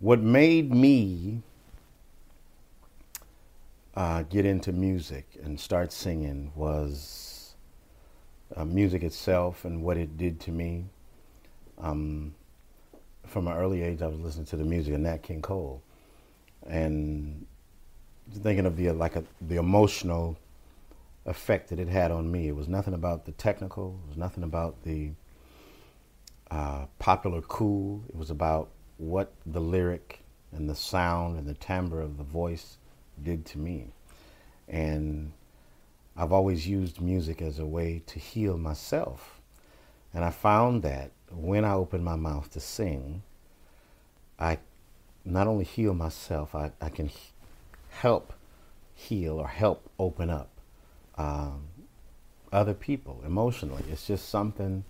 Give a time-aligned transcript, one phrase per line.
[0.00, 1.42] what made me
[3.94, 7.54] uh, get into music and start singing was
[8.54, 10.84] uh, music itself and what it did to me.
[11.78, 12.34] Um,
[13.26, 15.82] from an early age, I was listening to the music of Nat King Cole,
[16.66, 17.46] and
[18.32, 20.38] thinking of the like a, the emotional
[21.26, 22.48] effect that it had on me.
[22.48, 24.00] It was nothing about the technical.
[24.04, 25.10] It was nothing about the
[26.50, 28.02] uh, popular cool.
[28.08, 30.20] It was about what the lyric
[30.52, 32.76] and the sound and the timbre of the voice
[33.22, 33.92] did to me.
[34.68, 35.32] And
[36.16, 39.40] I've always used music as a way to heal myself.
[40.12, 43.22] And I found that when I open my mouth to sing,
[44.38, 44.58] I
[45.24, 47.10] not only heal myself, I, I can
[47.90, 48.32] help
[48.94, 50.48] heal or help open up
[51.16, 51.62] um,
[52.52, 53.84] other people emotionally.
[53.90, 54.84] It's just something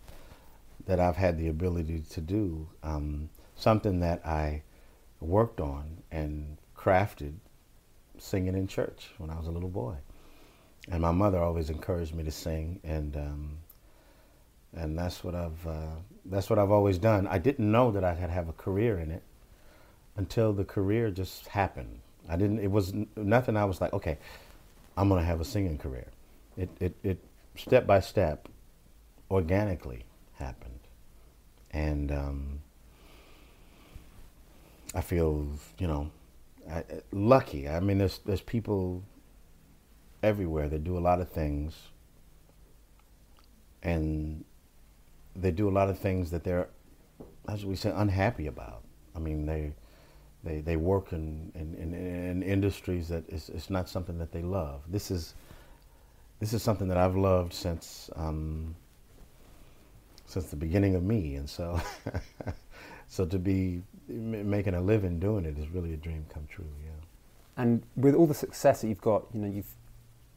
[0.86, 3.28] that I've had the ability to do, um,
[3.58, 4.62] something that I
[5.20, 7.34] worked on and crafted
[8.16, 9.96] singing in church when I was a little boy.
[10.90, 13.58] And my mother always encouraged me to sing, and um,
[14.74, 17.26] and that's what I've uh, that's what I've always done.
[17.26, 19.22] I didn't know that I could have a career in it
[20.16, 22.00] until the career just happened.
[22.26, 22.60] I didn't.
[22.60, 23.56] It was nothing.
[23.56, 24.16] I was like, okay,
[24.96, 26.06] I'm gonna have a singing career.
[26.56, 27.18] It it it
[27.54, 28.48] step by step,
[29.30, 30.06] organically
[30.38, 30.80] happened,
[31.70, 32.60] and um,
[34.94, 35.46] I feel
[35.78, 36.10] you know
[36.70, 37.68] I, lucky.
[37.68, 39.02] I mean, there's there's people
[40.22, 41.74] everywhere that do a lot of things,
[43.82, 44.44] and
[45.34, 46.68] they do a lot of things that they're,
[47.48, 48.82] as we say, unhappy about.
[49.14, 49.72] I mean, they
[50.44, 54.42] they they work in in, in, in industries that is it's not something that they
[54.42, 54.82] love.
[54.88, 55.34] This is
[56.40, 58.10] this is something that I've loved since.
[58.16, 58.74] Um,
[60.26, 61.80] since the beginning of me, and so
[63.08, 66.66] so to be making a living doing it is really a dream come true.
[66.84, 66.90] Yeah.
[67.56, 69.74] And with all the success that you've got, you know, you've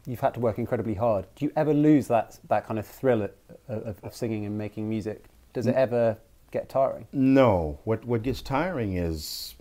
[0.06, 1.26] you've had to work incredibly hard.
[1.36, 3.32] Do you ever lose that that kind of thrill of,
[3.68, 5.26] of, of singing and making music?
[5.54, 6.18] Does it ever
[6.52, 7.08] get tiring?
[7.12, 7.80] No.
[7.84, 9.56] What what gets tiring is,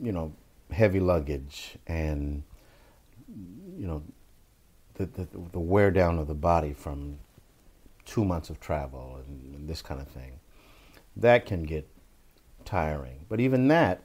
[0.00, 0.32] you know,
[0.70, 2.42] heavy luggage and
[3.78, 4.02] you know
[4.94, 7.18] the, the, the wear down of the body from
[8.04, 10.40] two months of travel and, and this kind of thing.
[11.16, 11.88] That can get
[12.66, 13.24] tiring.
[13.28, 14.02] But even that,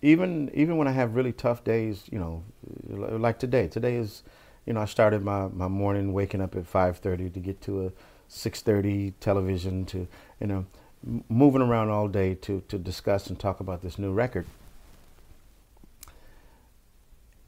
[0.00, 2.44] even even when I have really tough days, you know,
[2.88, 3.68] like today.
[3.68, 4.22] Today is,
[4.64, 7.92] you know, I started my, my morning waking up at 5:30 to get to a
[8.30, 10.06] 6:30 television to,
[10.40, 10.66] you know,
[11.28, 14.46] moving around all day to to discuss and talk about this new record.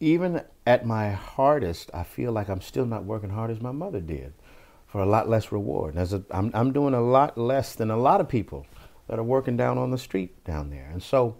[0.02, 4.00] Even at my hardest, I feel like I'm still not working hard as my mother
[4.00, 4.32] did
[4.86, 5.96] for a lot less reward.
[5.96, 8.66] As a, I'm, I'm doing a lot less than a lot of people
[9.10, 10.88] that are working down on the street down there.
[10.92, 11.36] And so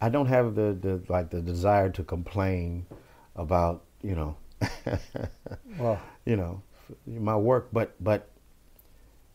[0.00, 2.86] I don't have the, the like the desire to complain
[3.34, 4.36] about, you know,
[5.78, 6.62] well, you know,
[7.04, 8.28] my work, but but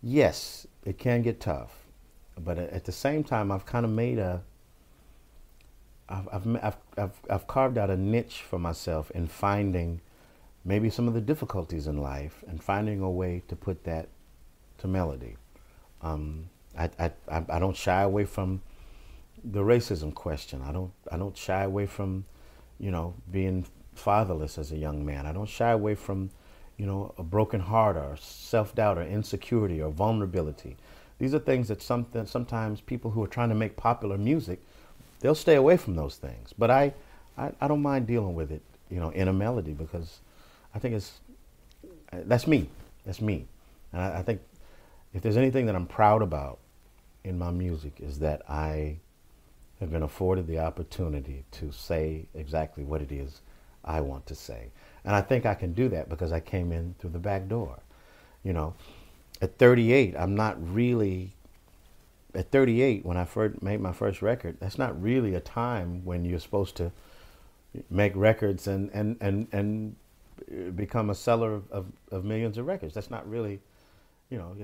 [0.01, 1.73] yes, it can get tough.
[2.39, 4.41] But at the same time, I've kind of made a
[6.07, 9.99] I've, I've, I've, I've carved out a niche for myself in finding
[10.63, 14.07] maybe some of the difficulties in life and finding a way to put that
[14.77, 15.35] to melody.
[16.01, 18.61] Um, I, I, I don't shy away from
[19.43, 20.61] the racism question.
[20.61, 22.25] I don't, I don't shy away from,
[22.79, 23.65] you know, being
[23.95, 25.25] fatherless as a young man.
[25.25, 26.29] I don't shy away from,
[26.77, 30.77] you know, a broken heart or self-doubt or insecurity or vulnerability.
[31.19, 34.61] These are things that something, sometimes people who are trying to make popular music,
[35.19, 36.53] they'll stay away from those things.
[36.57, 36.93] But I,
[37.37, 40.19] I, I don't mind dealing with it, you know, in a melody because
[40.75, 41.19] I think it's
[42.11, 42.69] that's me.
[43.05, 43.47] That's me.
[43.91, 44.41] And I, I, think
[45.13, 46.59] if there's anything that I'm proud about
[47.23, 48.99] in my music is that I
[49.79, 53.41] have been afforded the opportunity to say exactly what it is
[53.83, 54.71] I want to say.
[55.05, 57.79] And I think I can do that because I came in through the back door.
[58.43, 58.73] You know,
[59.41, 61.31] at 38, I'm not really
[62.35, 64.57] at 38 when I first made my first record.
[64.59, 66.91] That's not really a time when you're supposed to
[67.89, 69.95] make records and and and and
[70.75, 72.93] become a seller of, of, of, millions of records.
[72.93, 73.59] That's not really,
[74.29, 74.55] you know,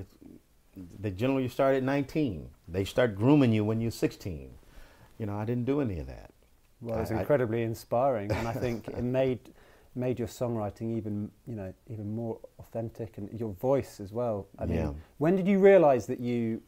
[1.00, 2.50] they generally start at 19.
[2.68, 4.50] They start grooming you when you're 16.
[5.20, 6.32] You know, I didn't do any of that.
[6.82, 9.40] Well, it's incredibly I, inspiring, and I think it made
[9.96, 14.48] made your songwriting even you know even more authentic, and your voice as well.
[14.60, 14.92] I mean, yeah.
[15.18, 16.62] when did you realise that you,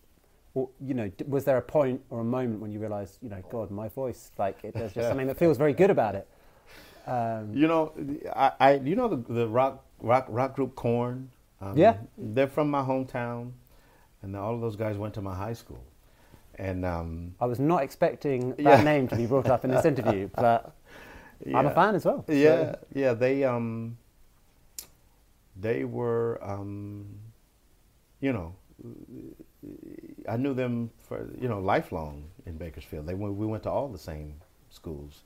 [0.53, 3.41] or you know, was there a point or a moment when you realised, you know,
[3.49, 6.27] God, my voice, like it, there's just something that feels very good about it?
[7.07, 7.93] Um, you know,
[8.35, 11.29] I, I, you know the, the rock rock rock group Korn.
[11.61, 13.51] Um, yeah, they're from my hometown,
[14.25, 15.83] and all of those guys went to my high school.
[16.55, 18.83] And um, I was not expecting that yeah.
[18.83, 20.75] name to be brought up in this interview, but
[21.45, 21.57] yeah.
[21.57, 22.23] I'm a fan as well.
[22.25, 22.33] So.
[22.33, 23.13] Yeah, yeah.
[23.13, 23.97] They um,
[25.55, 27.05] they were um,
[28.19, 28.55] you know,
[30.27, 33.05] I knew them for you know lifelong in Bakersfield.
[33.05, 34.35] They we went to all the same
[34.69, 35.23] schools,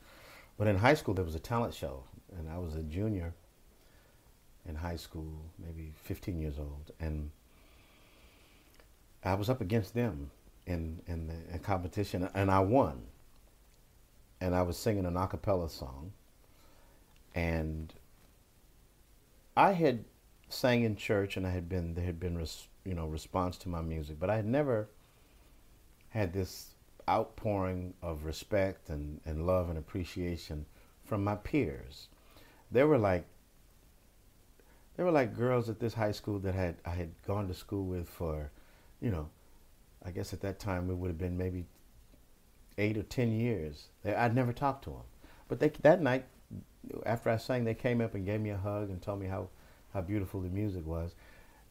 [0.58, 2.04] but in high school there was a talent show,
[2.38, 3.34] and I was a junior
[4.68, 7.30] in high school, maybe 15 years old, and
[9.24, 10.32] I was up against them
[10.66, 13.04] in in the in competition, and I won.
[14.42, 16.14] And I was singing an a cappella song,
[17.36, 17.94] and
[19.58, 20.06] I had
[20.48, 23.70] sang in church, and I had been there had been res, you know response to
[23.70, 24.90] my music, but I had never
[26.10, 26.74] had this
[27.10, 30.66] outpouring of respect and, and love and appreciation
[31.04, 32.08] from my peers.
[32.72, 33.26] There were like
[34.96, 37.86] there were like girls at this high school that had I had gone to school
[37.86, 38.52] with for,
[39.02, 39.30] you know,
[40.04, 41.66] I guess at that time it would have been maybe
[42.78, 43.88] eight or ten years.
[44.06, 45.04] I'd never talked to them,
[45.48, 46.26] but they that night
[47.06, 49.50] after I sang, they came up and gave me a hug and told me how
[49.94, 51.16] how beautiful the music was.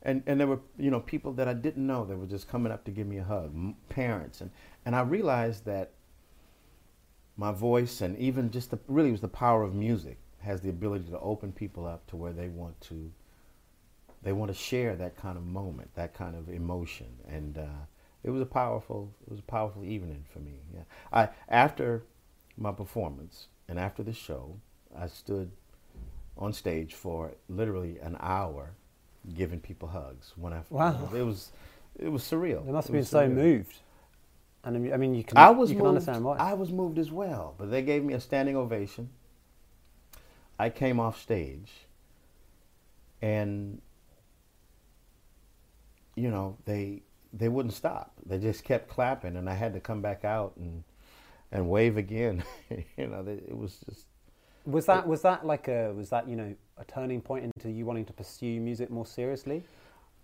[0.03, 2.73] And, and there were you know people that I didn't know that were just coming
[2.73, 3.55] up to give me a hug,
[3.89, 4.51] parents, and,
[4.85, 5.93] and I realized that
[7.37, 11.11] my voice and even just the really was the power of music has the ability
[11.11, 13.11] to open people up to where they want to
[14.23, 17.85] they want to share that kind of moment, that kind of emotion, and uh,
[18.25, 20.55] it was a powerful it was a powerful evening for me.
[20.75, 20.83] Yeah,
[21.13, 22.03] I after
[22.57, 24.57] my performance and after the show,
[24.97, 25.51] I stood
[26.37, 28.71] on stage for literally an hour,
[29.37, 30.33] giving people hugs.
[30.37, 31.53] When I wow, it was
[31.99, 32.65] it was surreal.
[32.65, 33.77] They must have been so moved.
[34.65, 36.37] And I mean, you can, I was you can moved, understand why.
[36.37, 39.09] I was moved as well, but they gave me a standing ovation.
[40.59, 41.71] I came off stage,
[43.23, 43.81] and
[46.19, 48.13] you know they they wouldn't stop.
[48.27, 50.85] They just kept clapping, and I had to come back out and
[51.53, 52.45] and wave again.
[52.97, 54.07] you know, they, it was just.
[54.67, 57.87] Was that was that like a was that you know a turning point into you
[57.87, 59.63] wanting to pursue music more seriously?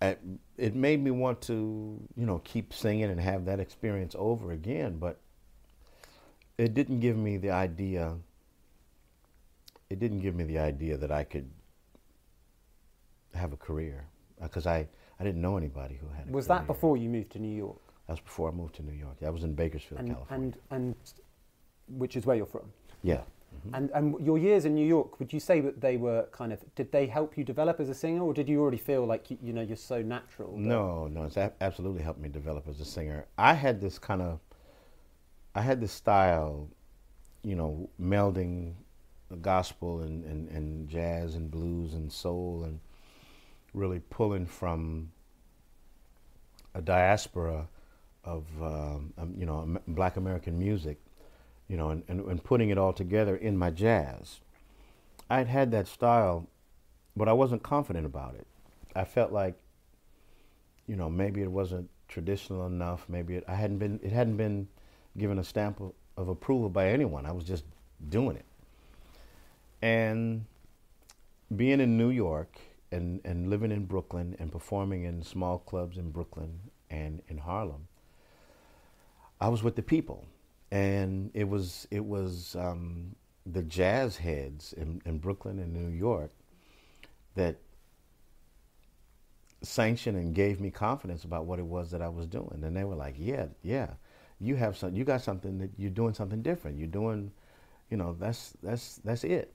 [0.01, 0.17] I,
[0.57, 4.97] it made me want to you know keep singing and have that experience over again,
[4.99, 5.19] but
[6.57, 8.15] it didn't give me the idea
[9.89, 11.49] it didn't give me the idea that I could
[13.33, 14.05] have a career
[14.41, 14.87] because uh, I,
[15.19, 16.31] I didn't know anybody who had.
[16.31, 17.79] was that before you moved to New York?
[18.07, 19.17] That was before I moved to New York.
[19.25, 20.53] I was in Bakersfield, and, California.
[20.71, 20.95] And and
[21.87, 22.71] which is where you're from.
[23.01, 23.21] Yeah.
[23.55, 23.75] Mm-hmm.
[23.75, 26.59] And and your years in New York, would you say that they were kind of
[26.75, 29.37] did they help you develop as a singer, or did you already feel like you,
[29.41, 30.57] you know you're so natural?
[30.57, 33.25] No, no, it's a- absolutely helped me develop as a singer.
[33.37, 34.39] I had this kind of,
[35.53, 36.69] I had this style,
[37.43, 38.73] you know, melding
[39.41, 42.79] gospel and, and, and jazz and blues and soul and
[43.75, 45.11] really pulling from
[46.73, 47.67] a diaspora
[48.23, 50.97] of um, um, you know black American music,
[51.67, 54.39] you know, and, and, and, putting it all together in my jazz.
[55.29, 56.47] I'd had that style,
[57.15, 58.47] but I wasn't confident about it.
[58.95, 59.55] I felt like,
[60.87, 63.05] you know, maybe it wasn't traditional enough.
[63.07, 64.67] Maybe it, I hadn't been it hadn't been
[65.17, 67.25] given a stamp of, of approval by anyone.
[67.25, 67.63] I was just
[68.09, 68.45] doing it.
[69.81, 70.45] And
[71.55, 72.57] being in New York
[72.91, 76.59] and, and living in Brooklyn and performing in small clubs in Brooklyn
[76.89, 77.87] and in Harlem,
[79.41, 80.25] I was with the people.
[80.71, 83.15] And it was, it was um,
[83.45, 86.31] the jazz heads in, in Brooklyn and New York
[87.35, 87.57] that
[89.61, 92.61] sanctioned and gave me confidence about what it was that I was doing.
[92.63, 93.91] And they were like, yeah, yeah,
[94.39, 96.77] you have some, you got something that you're doing something different.
[96.77, 97.31] You're doing,
[97.89, 99.53] you know, that's, that's, that's it.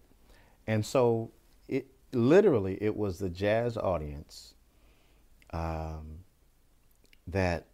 [0.67, 1.31] And so
[1.69, 4.55] it literally it was the jazz audience
[5.53, 6.19] um,
[7.27, 7.67] that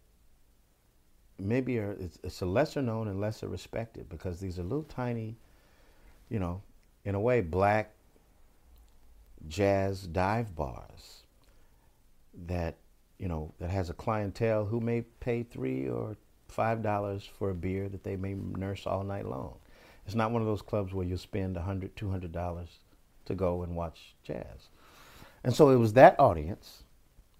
[1.39, 5.35] maybe are, it's, it's, a lesser known and lesser respected because these are little tiny,
[6.29, 6.61] you know,
[7.05, 7.93] in a way, black
[9.47, 11.23] jazz dive bars
[12.45, 12.75] that
[13.19, 16.15] you know that has a clientele who may pay three or
[16.47, 19.55] five dollars for a beer that they may nurse all night long.
[20.05, 22.79] It's not one of those clubs where you'll spend a hundred, two hundred dollars
[23.27, 24.69] to go and watch jazz.
[25.43, 26.83] And so it was that audience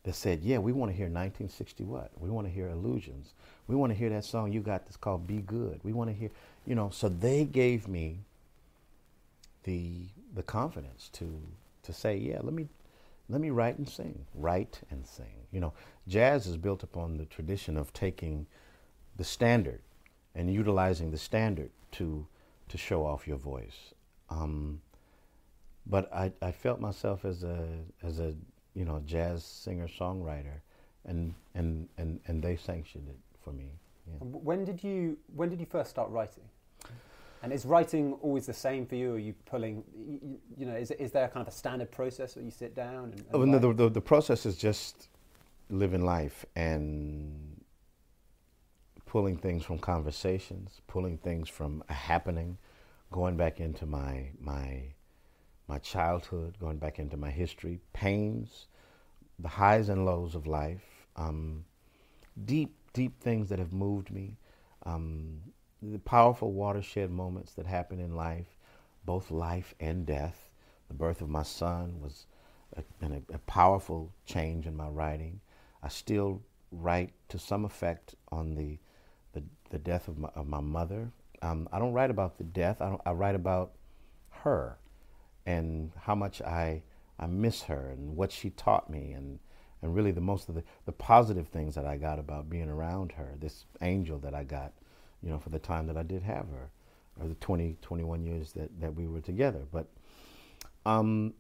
[0.03, 2.11] that said, "Yeah, we want to hear 1960 what?
[2.17, 3.33] We want to hear Illusions.
[3.67, 5.81] We want to hear that song you got that's called Be Good.
[5.83, 6.29] We want to hear,
[6.65, 8.19] you know." So they gave me
[9.63, 11.41] the the confidence to
[11.83, 12.67] to say, "Yeah, let me
[13.27, 15.73] let me write and sing, write and sing." You know,
[16.07, 18.47] jazz is built upon the tradition of taking
[19.17, 19.81] the standard
[20.35, 22.27] and utilizing the standard to
[22.69, 23.93] to show off your voice.
[24.29, 24.81] Um,
[25.89, 27.65] but I, I felt myself as a
[28.03, 28.33] as a
[28.73, 30.61] you know jazz singer songwriter,
[31.05, 33.71] and and and and they sanctioned it for me.
[34.07, 34.17] Yeah.
[34.19, 36.43] When did you when did you first start writing?
[37.43, 39.11] And is writing always the same for you?
[39.11, 42.35] Or are you pulling, you, you know, is, is there kind of a standard process
[42.35, 43.11] where you sit down?
[43.11, 45.09] And, and oh, no, the, the, the process is just
[45.69, 47.61] living life and
[49.05, 52.57] pulling things from conversations, pulling things from a happening,
[53.11, 54.81] going back into my my
[55.67, 58.67] my childhood, going back into my history, pains,
[59.39, 61.65] the highs and lows of life, um,
[62.45, 64.37] deep deep things that have moved me,
[64.83, 65.39] um,
[65.81, 68.57] the powerful watershed moments that happen in life,
[69.05, 70.49] both life and death.
[70.87, 72.25] The birth of my son was
[72.75, 75.41] a, a, a powerful change in my writing.
[75.83, 78.79] I still write to some effect on the
[79.33, 81.11] the, the death of my, of my mother.
[81.41, 82.81] Um, I don't write about the death.
[82.81, 83.73] I, I write about
[84.29, 84.77] her
[85.47, 86.83] and how much I
[87.17, 89.39] I miss her and what she taught me and
[89.81, 93.11] and really the most of the, the positive things that I got about being around
[93.11, 94.73] her, this angel that I got,
[95.21, 96.71] you know, for the time that I did have her,
[97.19, 99.61] or the 20, 21 years that, that we were together.
[99.71, 99.87] But
[100.83, 101.35] um,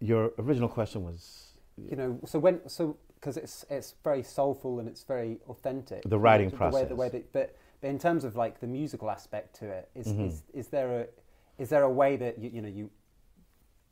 [0.00, 4.88] your original question was, you know, so when so because it's it's very soulful and
[4.88, 6.02] it's very authentic.
[6.04, 6.82] The writing the, process.
[6.82, 9.88] Way, the way that, but, but in terms of like the musical aspect to it,
[9.94, 10.24] is, mm-hmm.
[10.24, 11.06] is, is there a
[11.58, 12.90] is there a way that you, you know you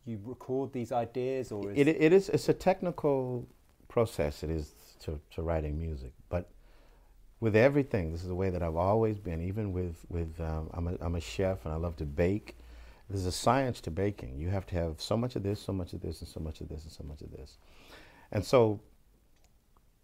[0.05, 3.47] you record these ideas or is it, it is it's a technical
[3.89, 6.49] process it is to, to writing music but
[7.41, 10.89] with everything this is the way that i've always been even with with um, I'm,
[10.89, 12.57] a, I'm a chef and i love to bake.
[13.11, 14.39] There's a science to baking.
[14.39, 16.63] You have to have so much of this so much of this and so much
[16.63, 17.59] of this and so much of this.
[18.31, 18.81] And so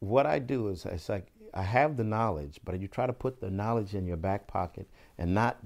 [0.01, 3.41] what I do is it's like I have the knowledge, but you try to put
[3.41, 4.87] the knowledge in your back pocket
[5.17, 5.57] and not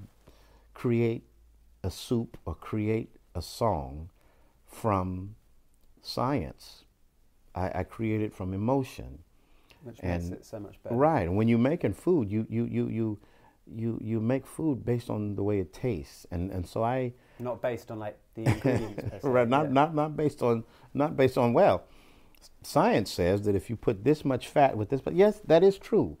[0.73, 1.23] create
[1.83, 4.09] a soup or create a song
[4.65, 5.35] from
[6.01, 6.85] science.
[7.55, 9.19] I, I create it from emotion.
[9.83, 10.95] Which and, makes it so much better.
[10.95, 11.23] Right.
[11.23, 13.19] And when you're making food, you you you you
[13.67, 16.25] you you make food based on the way it tastes.
[16.31, 19.03] And and so I not based on like the ingredients.
[19.23, 19.47] right.
[19.47, 19.71] Not yeah.
[19.71, 20.63] not not based on
[20.93, 21.83] not based on well
[22.61, 25.77] science says that if you put this much fat with this, but yes, that is
[25.77, 26.17] true.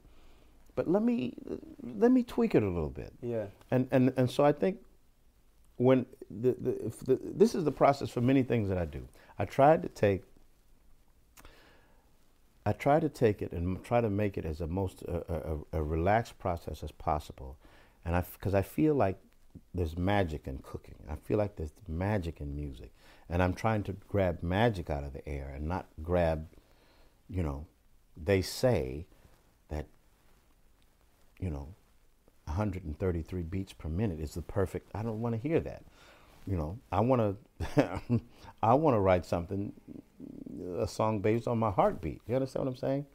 [0.75, 1.35] But let me
[1.83, 3.13] let me tweak it a little bit.
[3.21, 3.45] Yeah.
[3.69, 4.79] And and and so I think
[5.77, 9.07] when the, the, the this is the process for many things that I do.
[9.37, 10.23] I try to take
[12.65, 15.79] I try to take it and try to make it as a most a, a,
[15.79, 17.57] a relaxed process as possible,
[18.05, 19.19] and I because I feel like
[19.73, 20.95] there's magic in cooking.
[21.09, 22.91] I feel like there's magic in music.
[23.29, 26.47] And I'm trying to grab magic out of the air and not grab,
[27.29, 27.65] you know,
[28.21, 29.05] they say
[29.69, 29.87] that,
[31.39, 31.69] you know,
[32.45, 34.89] 133 beats per minute is the perfect.
[34.93, 35.83] I don't want to hear that.
[36.45, 38.01] You know, I want to,
[38.63, 39.71] I want to write something,
[40.77, 42.21] a song based on my heartbeat.
[42.27, 43.05] You understand what I'm saying?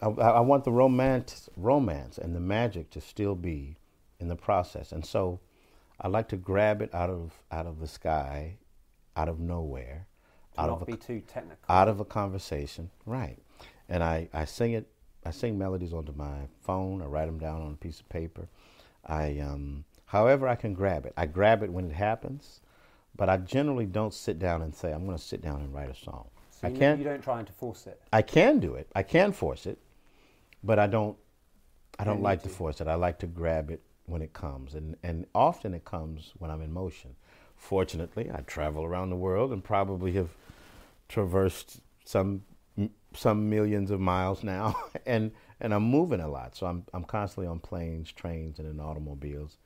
[0.00, 3.76] I, I want the romance, romance and the magic to still be
[4.20, 4.92] in the process.
[4.92, 5.40] And so
[6.00, 8.58] I like to grab it out of out of the sky,
[9.16, 10.06] out of nowhere,
[10.54, 11.64] to out of a, be too technical.
[11.68, 13.38] Out of a conversation, right?
[13.88, 14.88] And I, I sing it.
[15.24, 17.02] I sing melodies onto my phone.
[17.02, 18.48] I write them down on a piece of paper.
[19.04, 21.12] I, um, however, I can grab it.
[21.16, 22.60] I grab it when it happens,
[23.16, 25.90] but I generally don't sit down and say I'm going to sit down and write
[25.90, 26.28] a song.
[26.50, 26.98] So I can't.
[26.98, 28.00] You don't try to force it.
[28.12, 28.88] I can do it.
[28.94, 29.78] I can force it,
[30.62, 31.16] but I don't.
[31.98, 32.86] I don't like to force it.
[32.86, 36.62] I like to grab it when it comes, and, and often it comes when I'm
[36.62, 37.16] in motion.
[37.56, 40.30] Fortunately, I travel around the world and probably have
[41.08, 42.42] traversed some
[43.14, 46.56] some millions of miles now, and and I'm moving a lot.
[46.56, 49.58] So I'm I'm constantly on planes, trains, and in automobiles,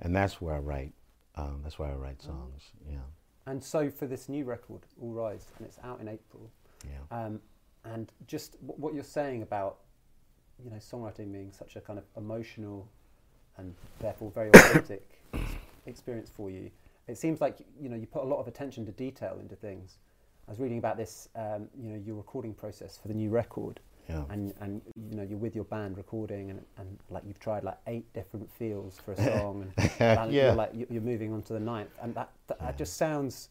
[0.00, 0.92] and that's where I write.
[1.36, 2.26] Um, that's where I write oh.
[2.26, 2.62] songs.
[2.88, 2.98] Yeah.
[3.46, 6.50] And so for this new record, All Rise, and it's out in April.
[6.84, 7.24] Yeah.
[7.24, 7.40] Um,
[7.84, 9.78] and just what you're saying about
[10.62, 12.88] you know songwriting being such a kind of emotional
[13.58, 15.20] and therefore very authentic
[15.86, 16.70] experience for you.
[17.06, 19.98] It seems like you know you put a lot of attention to detail into things.
[20.46, 23.80] I was reading about this, um, you know, your recording process for the new record,
[24.08, 24.24] yeah.
[24.28, 27.78] and and you know you're with your band recording, and, and like you've tried like
[27.86, 30.46] eight different feels for a song, and, yeah.
[30.46, 32.72] you're like you're moving on to the ninth, and that that, yeah.
[32.72, 33.48] just sounds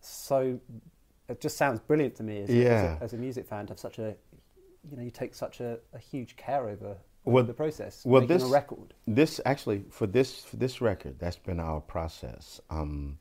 [0.00, 0.58] so.
[1.28, 2.64] It just sounds brilliant to me as, yeah.
[2.64, 4.14] as, a, as a music fan to have such a,
[4.90, 8.42] you know, you take such a, a huge care over well, the process well, this,
[8.42, 8.94] a record?
[9.06, 12.60] This actually for this for this record, that's been our process.
[12.70, 13.18] Um,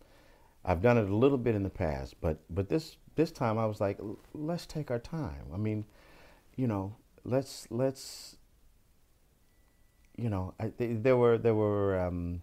[0.66, 3.66] I've done it a little bit in the past, but but this this time I
[3.66, 4.00] was like,
[4.34, 5.46] let's take our time.
[5.54, 5.86] I mean,
[6.56, 8.38] you know, let's let's
[10.18, 12.42] you know, I, there were there were um,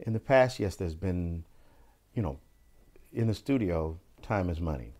[0.00, 0.58] in the past.
[0.58, 1.44] Yes, there's been,
[2.14, 2.38] you know,
[3.12, 4.92] in the studio, time is money,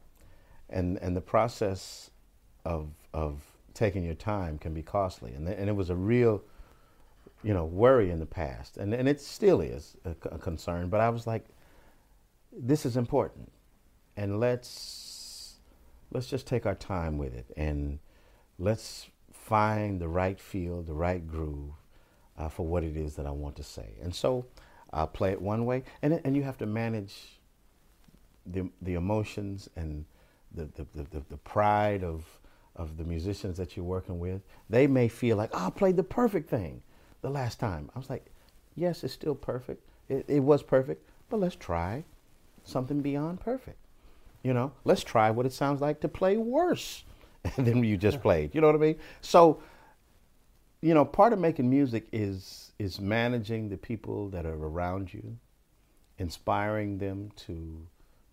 [0.71, 2.11] and and the process
[2.65, 3.41] of of
[3.75, 6.43] taking your time can be costly, and and it was a real,
[7.43, 10.89] you know, worry in the past, and and it still is a concern.
[10.89, 11.45] But I was like,
[12.53, 13.51] this is important,
[14.17, 15.57] and let's
[16.11, 17.99] let's just take our time with it, and
[18.59, 21.73] let's find the right feel, the right groove
[22.37, 23.95] uh, for what it is that I want to say.
[24.03, 24.47] And so
[24.93, 27.41] I'll play it one way, and and you have to manage
[28.47, 30.05] the the emotions and
[30.55, 32.25] the the, the, the pride of
[32.75, 34.43] of the musicians that you're working with.
[34.69, 36.83] They may feel like, oh, I played the perfect thing
[37.23, 37.91] the last time.
[37.95, 38.27] I was like,
[38.75, 39.83] yes, it's still perfect.
[40.09, 42.05] It, it was perfect, but let's try
[42.65, 43.79] something beyond perfect.
[44.47, 47.03] You know, let's try what it sounds like to play worse
[47.57, 48.55] than you just played.
[48.55, 48.97] You know what I mean?
[49.21, 49.61] So,
[50.81, 55.37] you know, part of making music is is managing the people that are around you,
[56.19, 57.89] inspiring them to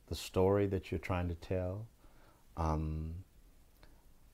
[0.06, 1.88] the story that you're trying to tell,
[2.58, 3.16] um,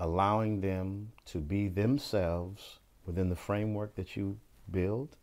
[0.02, 4.38] allowing them to be themselves within the framework that you
[4.70, 5.16] build.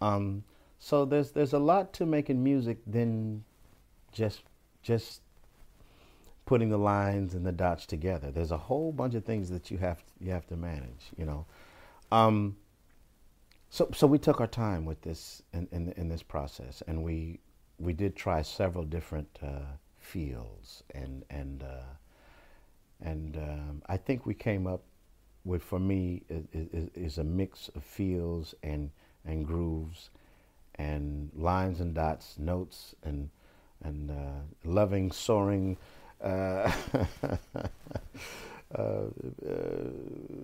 [0.00, 0.44] Um,
[0.78, 3.42] so there's there's a lot to making music than
[4.12, 4.44] just
[4.80, 5.22] just
[6.48, 8.30] putting the lines and the dots together.
[8.30, 11.12] There's a whole bunch of things that you have you have to manage.
[11.18, 11.44] You know,
[12.10, 12.56] um,
[13.68, 17.40] so so we took our time with this in, in, in this process, and we
[17.78, 21.92] we did try several different uh, fields, and and uh,
[23.02, 24.80] and um, I think we came up
[25.44, 28.90] with for me is, is a mix of fields and
[29.26, 30.08] and grooves,
[30.76, 33.28] and lines and dots, notes and
[33.84, 35.76] and uh, loving soaring
[36.22, 36.72] uh,
[38.74, 39.04] uh, uh,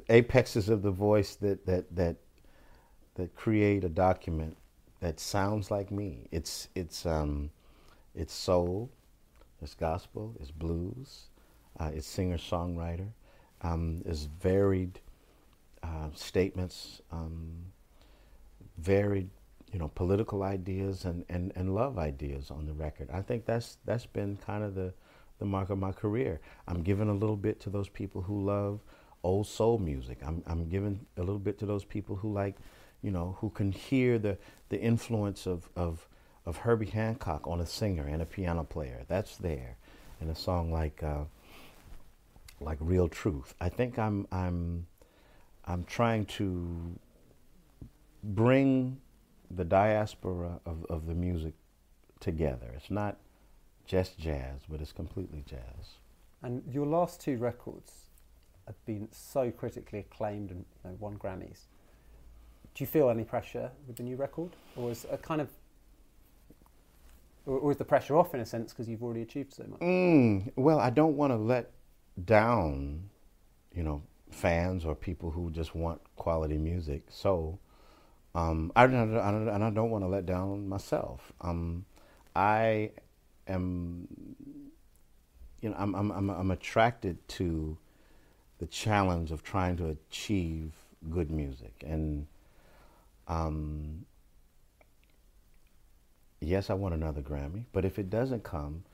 [0.09, 2.17] apexes of the voice that, that, that,
[3.15, 4.57] that create a document
[5.01, 6.29] that sounds like me.
[6.31, 7.51] It's, it's, um,
[8.15, 8.91] it's soul,
[9.61, 11.25] it's gospel, it's blues,
[11.79, 13.09] uh, it's singer songwriter,
[13.63, 15.01] um, it's varied
[15.83, 17.53] uh, statements, um,
[18.79, 19.29] varied
[19.73, 23.09] you know political ideas and, and, and love ideas on the record.
[23.13, 24.95] I think that's that's been kind of the
[25.39, 26.41] the mark of my career.
[26.69, 28.81] I'm giving a little bit to those people who love
[29.23, 30.19] old soul music.
[30.25, 32.57] I'm, I'm giving a little bit to those people who like,
[33.03, 36.07] you know, who can hear the, the influence of, of,
[36.47, 39.05] of Herbie Hancock on a singer and a piano player.
[39.09, 39.77] That's there
[40.21, 41.25] in a song like, uh,
[42.61, 43.55] like Real Truth.
[43.61, 44.87] I think I'm, I'm,
[45.65, 46.99] I'm trying to
[48.23, 49.01] bring
[49.51, 51.55] the diaspora of, of the music
[52.21, 52.73] together.
[52.77, 53.19] It's not
[53.87, 55.99] just jazz, but it's completely jazz.
[56.43, 57.93] And your last two records
[58.67, 61.67] have been so critically acclaimed and you know, won Grammys.
[62.75, 65.49] Do you feel any pressure with the new record, or is a kind of,
[67.47, 69.81] or, is the pressure off in a sense because you've already achieved so much?
[69.81, 71.71] Mm, well, I don't want to let
[72.25, 73.09] down,
[73.75, 77.05] you know, fans or people who just want quality music.
[77.11, 77.59] So,
[78.35, 81.33] um, I, I, I, and I don't want to let down myself.
[81.41, 81.85] Um,
[82.35, 82.91] I
[83.47, 84.09] am,
[85.61, 87.77] you know, I'm, I'm, I'm, I'm attracted to
[88.59, 90.73] the challenge of trying to achieve
[91.11, 91.75] good music.
[91.87, 92.27] And
[93.29, 94.07] um,
[96.41, 98.85] yes, I want another Grammy, but if it doesn't come,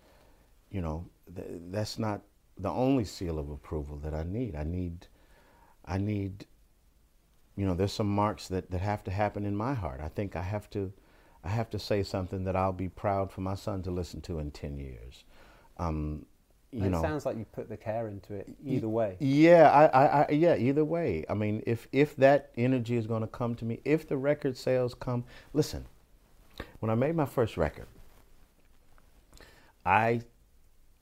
[0.70, 2.22] you know, th- that's not
[2.58, 4.54] the only seal of approval that I need.
[4.54, 5.06] I need,
[5.84, 6.46] I need,
[7.56, 10.00] you know, there's some marks that, that have to happen in my heart.
[10.02, 10.92] I think I have to
[11.42, 14.38] I have to say something that I'll be proud for my son to listen to
[14.38, 15.24] in 10 years.
[15.78, 16.26] Um,
[16.72, 19.16] you it know, sounds like you put the care into it either way.
[19.18, 21.24] Yeah, I, I, I, yeah, either way.
[21.28, 24.56] I mean, if if that energy is going to come to me, if the record
[24.56, 25.86] sales come, listen.
[26.78, 27.86] When I made my first record,
[29.84, 30.20] I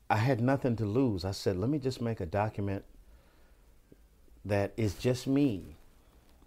[0.09, 1.25] I had nothing to lose.
[1.25, 2.85] I said, let me just make a document
[4.45, 5.77] that is just me.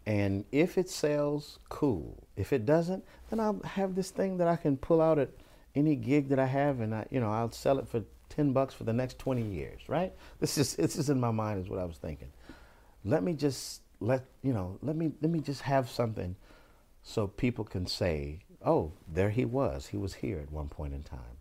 [0.05, 2.23] And if it sells, cool.
[2.35, 5.29] If it doesn't, then I'll have this thing that I can pull out at
[5.75, 8.73] any gig that I have, and I, you know, I'll sell it for ten bucks
[8.73, 9.81] for the next twenty years.
[9.87, 10.13] Right?
[10.39, 12.31] This is this is in my mind is what I was thinking.
[13.05, 14.79] Let me just let you know.
[14.81, 16.35] Let me let me just have something,
[17.03, 19.87] so people can say, "Oh, there he was.
[19.87, 21.37] He was here at one point in time."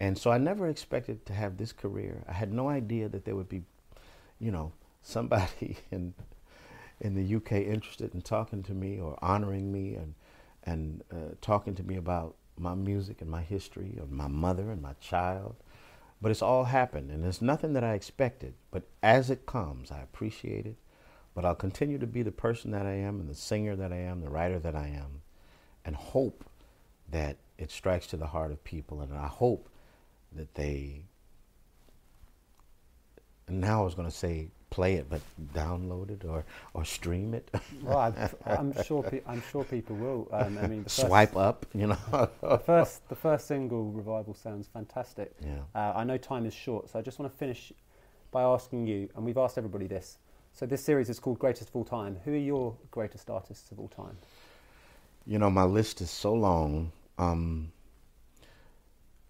[0.00, 2.24] And so I never expected to have this career.
[2.28, 3.62] I had no idea that there would be,
[4.40, 6.14] you know, somebody in
[7.04, 10.14] in the UK interested in talking to me or honoring me and
[10.64, 14.80] and uh, talking to me about my music and my history of my mother and
[14.80, 15.54] my child.
[16.22, 18.54] But it's all happened, and it's nothing that I expected.
[18.70, 20.76] But as it comes, I appreciate it.
[21.34, 23.96] But I'll continue to be the person that I am, and the singer that I
[23.96, 25.20] am, the writer that I am,
[25.84, 26.46] and hope
[27.10, 29.02] that it strikes to the heart of people.
[29.02, 29.68] And I hope
[30.32, 31.04] that they.
[33.46, 35.20] And now I was going to say play it, but
[35.54, 37.48] download it or, or stream it.
[37.82, 38.14] well, I'm,
[38.74, 40.28] I'm sure pe- I'm sure people will.
[40.32, 42.28] Um, I mean, swipe up, you know.
[42.42, 45.32] the first the first single, Revival, sounds fantastic.
[45.40, 45.60] Yeah.
[45.76, 47.72] Uh, I know time is short, so I just want to finish
[48.32, 50.18] by asking you, and we've asked everybody this.
[50.52, 52.18] So this series is called Greatest of All Time.
[52.24, 54.16] Who are your greatest artists of all time?
[55.24, 56.90] You know, my list is so long.
[57.16, 57.72] Um,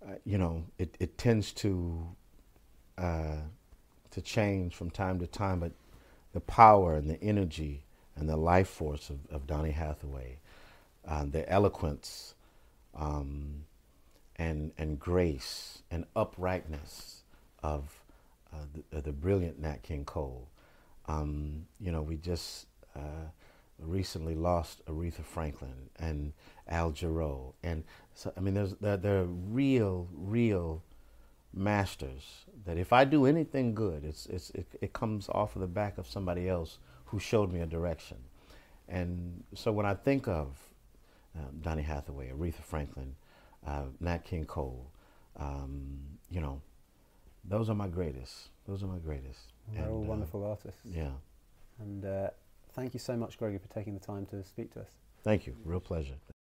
[0.03, 2.07] uh, you know, it, it tends to
[2.99, 3.37] uh,
[4.15, 5.73] to change from time to time, but
[6.33, 7.85] the power and the energy
[8.17, 10.39] and the life force of, of Donny Hathaway,
[11.07, 12.35] uh, the eloquence
[12.95, 13.65] um,
[14.37, 17.23] and and grace and uprightness
[17.63, 18.03] of
[18.53, 20.49] uh, the, the, brilliant Nat King Cole.
[21.09, 23.29] Um, you know, we just uh,
[23.81, 26.33] recently lost Aretha Franklin and
[26.69, 27.83] Al Jarreau, and
[28.15, 30.83] so I mean, there's there, there are real, real
[31.55, 35.69] masters that if I do anything good, it's, it's, it, it comes off of the
[35.69, 38.17] back of somebody else who showed me a direction.
[38.89, 40.59] And so when I think of
[41.37, 43.15] um, Donny Hathaway, Aretha Franklin,
[43.67, 44.91] uh, Nat King Cole,
[45.39, 45.99] um,
[46.31, 46.61] you know,
[47.45, 48.49] those are my greatest.
[48.67, 49.53] Those are my greatest.
[49.73, 50.81] They're and, all uh, wonderful artists.
[50.85, 51.11] Yeah.
[51.79, 52.31] And uh,
[52.73, 54.91] thank you so much, Gregory, for taking the time to speak to us.
[55.23, 55.57] Thank you.
[55.65, 56.15] Real pleasure.